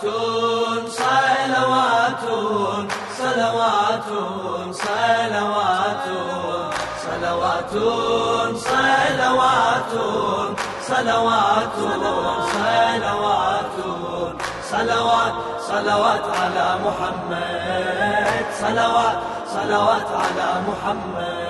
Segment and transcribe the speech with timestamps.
[0.00, 2.24] صلوات صلوات
[3.18, 4.08] صلوات
[5.06, 6.14] صلوات
[7.06, 7.72] صلوات
[8.58, 9.92] صلوات
[10.88, 11.76] صلوات
[12.52, 13.76] صلوات
[14.70, 15.34] صلوات
[15.68, 19.18] صلوات على محمد صلوات
[19.54, 21.45] صلوات على محمد.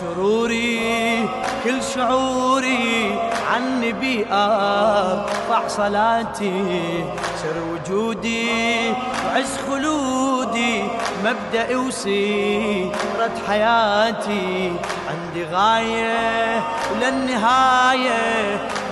[0.00, 1.28] سروري
[1.64, 3.18] كل شعوري
[3.50, 7.04] عن نبي ارفع صلاتي
[7.42, 8.92] سر وجودي
[9.26, 10.82] وعز خلودي
[11.24, 14.72] مبدأ وسيرة حياتي.
[15.10, 18.22] عندي غاية وللنهاية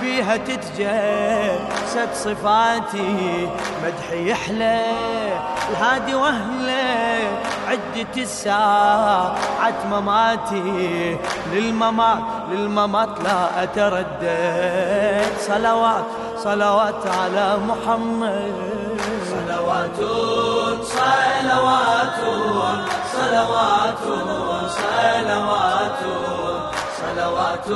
[0.01, 3.49] بيها تتجسد صفاتي.
[3.83, 4.81] مدحي يحلى
[5.71, 7.27] الهادي وهله
[7.77, 11.17] عدة الساعات مماتي.
[11.53, 15.25] للممات للممات لا أتردد.
[15.39, 16.05] صلوات
[16.43, 18.55] صلوات على محمد.
[19.31, 19.97] صلوات
[20.93, 22.17] صلوات
[23.13, 23.99] صلوات صلوات
[25.17, 25.99] صلوات
[27.03, 27.67] صلوات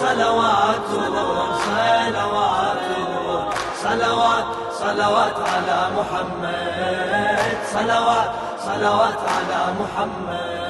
[0.00, 0.84] صلوات
[1.64, 2.78] صلوات
[3.82, 4.63] صلوات.
[4.84, 7.56] صلوات على محمد.
[7.72, 10.64] صلوات صلوات على محمد.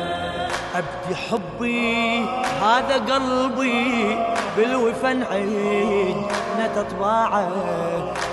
[0.75, 2.27] أبدي حبي
[2.63, 4.19] هذا قلبي
[4.57, 6.17] بالوفا نعيد
[6.61, 7.49] نتطباعه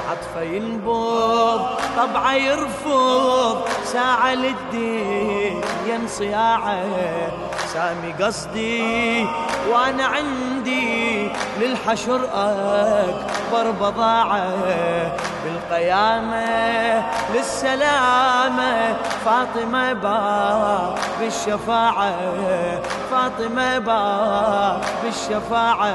[0.09, 1.61] عطفه ينبض
[1.97, 3.57] طبعه يرفض.
[3.85, 6.85] ساعة للدين ينصياعه
[7.73, 9.27] سامي قصدي
[9.71, 11.29] وأنا عندي
[11.59, 14.51] للحشر أكبر بضاعة.
[15.71, 18.95] بالقيامه للسلامة.
[19.25, 22.13] فاطمة باب بالشفاعة
[23.11, 25.93] فاطمة باب بالشفاعة.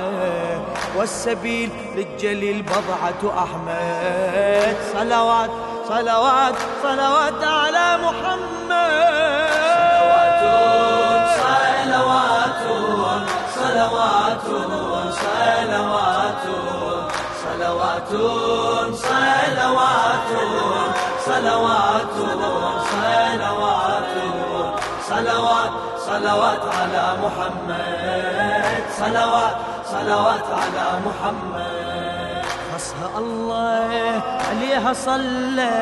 [0.97, 4.77] والسبيل للجليل بضعة أحمد.
[4.93, 5.51] صلوات
[5.89, 8.67] صلوات صلوات على محمد.
[11.37, 12.53] صلوات
[13.55, 14.41] صلوات صلوات
[17.45, 18.66] صلوات.
[26.07, 28.83] صلوات على محمد.
[28.99, 32.45] صلوات صلوات على محمد.
[32.75, 33.91] خصها الله
[34.49, 35.75] عليها صلى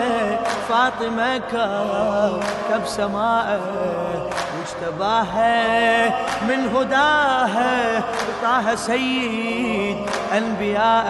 [0.69, 3.61] فاطمة كوكب سماء.
[4.55, 5.55] واجتباها
[6.49, 8.03] من هداها.
[8.55, 9.97] طه سيد
[10.33, 11.07] أنبياء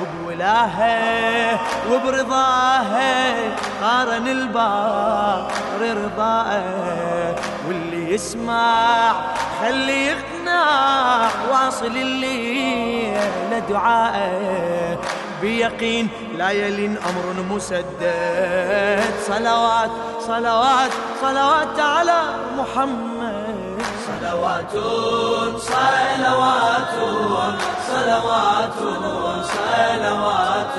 [0.00, 1.58] وبولاها
[1.92, 3.34] وبرضاها
[3.82, 5.50] قارن البار
[5.80, 6.64] رضاء
[7.68, 9.12] واللي يسمع
[9.60, 13.16] خلي يقنع واصل اللي
[13.52, 14.98] لدعائه
[15.40, 19.04] بيقين لا يلين أمر مسدد.
[19.26, 19.90] صلوات
[20.20, 20.90] صلوات
[21.22, 22.20] صلوات على
[22.58, 23.17] محمد.
[24.28, 24.72] صلوات
[25.58, 26.92] صلوات
[27.88, 28.74] صلوات
[29.88, 30.74] صلوات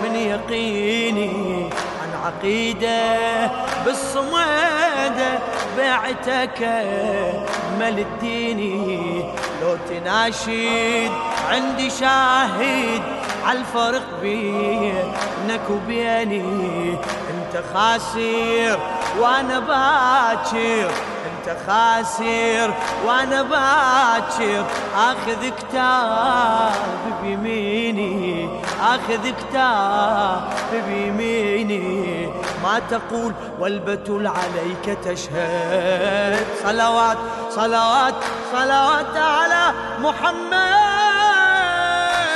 [0.02, 1.70] من يقيني
[2.02, 3.50] عن عقيدة
[3.84, 5.38] بالصمادة
[5.78, 6.62] بعتك
[7.78, 9.24] مل الديني
[9.62, 11.10] لو تناشد
[11.50, 13.02] عندي شاهد
[13.46, 16.98] عالفرق بينك وبيني.
[17.30, 18.78] انت خاسر
[19.20, 20.90] وأنا باكر.
[21.46, 22.74] انت خاسر
[23.06, 24.64] وأنا باكر
[24.96, 26.72] اخذ كتاب
[27.22, 28.48] بيميني
[28.82, 30.42] اخذ كتاب
[30.88, 32.26] بيميني
[32.62, 37.16] ما تقول والبتول عليك تشهد صلوات
[37.50, 38.14] صلوات
[38.52, 40.94] صلوات على محمد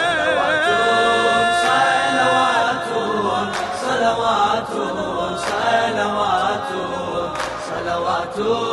[0.00, 0.64] صلوات
[3.82, 4.68] صلوات صلوات
[7.88, 8.67] صلوات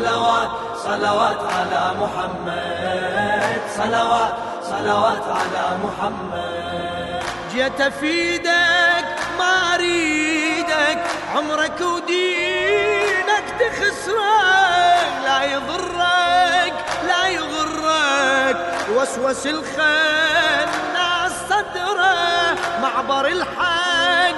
[0.00, 0.50] صلوات
[0.84, 3.60] صلوات على محمد.
[3.76, 7.22] صلوات صلوات على محمد.
[7.52, 9.06] جيت أفيدك
[9.38, 11.00] ما أريدك
[11.36, 15.10] عمرك ودينك تخسرك.
[15.24, 16.74] لا يضرك
[17.08, 18.56] لا يغرك.
[18.96, 22.56] وسوس الخناس صدره.
[22.82, 24.34] معبر الحال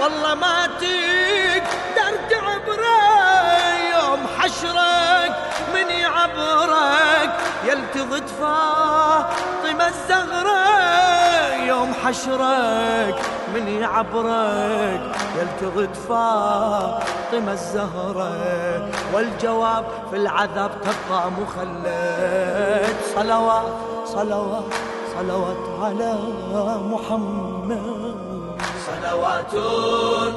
[0.00, 1.49] والله ما تقدر
[12.10, 13.18] عشرك
[13.54, 15.00] من يعبرك
[15.38, 22.96] يلتغط فاطمة الزهرة والجواب في العذاب تبقى مخلد.
[23.14, 23.72] صلوات
[24.04, 24.64] صلوات
[25.14, 26.14] صلوات على
[26.92, 28.14] محمد.
[28.86, 29.52] صلوات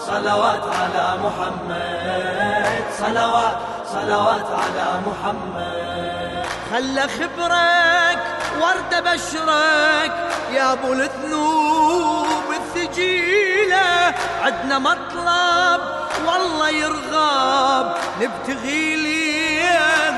[0.10, 2.84] صلوات على محمد.
[3.00, 3.58] صلوات
[3.94, 6.46] صلوات على محمد.
[6.72, 8.20] خلى خبرك
[8.62, 10.14] ورد بشرك.
[10.52, 14.14] يا أبو الذنوب الثجيلة.
[14.44, 15.82] عدنا مطلب
[16.28, 17.88] والله يرغب.
[18.22, 19.20] نبتغي لي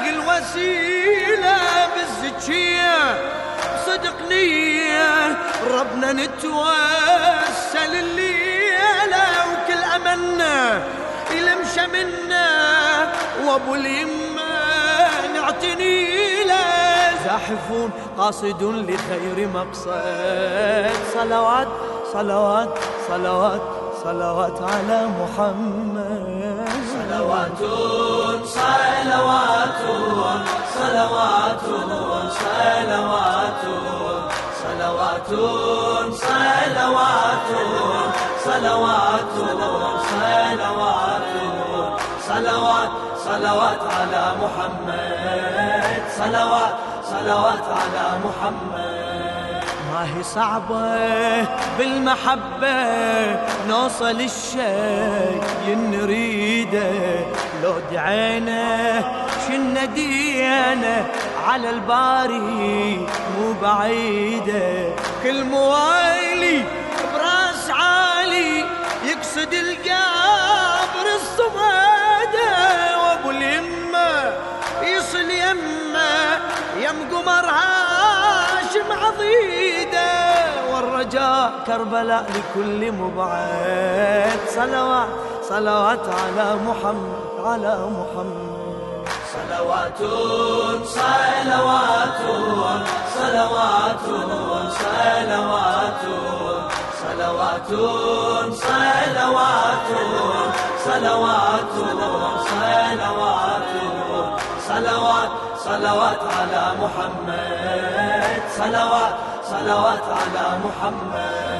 [0.10, 1.58] الوسيله
[1.96, 2.98] بالزكيه
[3.86, 8.31] صدق نية ربنا نتوسل الليلة
[11.88, 12.50] منا
[13.46, 14.52] وابو اليمه
[15.34, 16.66] نعتني له
[17.26, 20.92] زاحفون قاصدون لخير مقصد.
[21.14, 21.68] صلوات
[22.14, 22.70] صلوات
[23.08, 23.62] صلوات
[24.04, 26.70] صلوات على محمد.
[26.94, 27.58] صلوات
[28.46, 30.46] صلوات صلوات
[30.78, 31.62] صلوات
[32.92, 33.62] صلوات
[34.64, 35.28] صلوات
[38.46, 40.01] صلوات صلوات
[43.26, 46.02] صلوات على محمد.
[46.18, 49.64] صلوات صلوات على محمد.
[49.92, 51.48] ما هي صعبة
[51.78, 52.78] بالمحبة
[53.68, 56.92] نوصل الشيء نريده.
[57.64, 59.00] لو دعينا
[59.48, 61.06] شن دينا
[61.48, 63.08] على الباري
[63.38, 64.96] مو بعيدة.
[65.24, 66.11] كل موالي
[81.72, 85.08] كربلاء لكل مبعد صلوات
[85.50, 89.08] صلوات على محمد على محمد.
[89.34, 90.00] صلوات
[91.00, 92.18] صلوات
[93.16, 94.04] صلوات صلوات
[94.82, 96.02] صلوات
[97.02, 97.70] صلوات صلوات
[102.98, 103.42] صلوات
[104.68, 105.32] صلوات
[105.66, 108.42] صلوات على محمد.
[108.60, 109.16] صلوات
[109.52, 111.51] صلوات على محمد.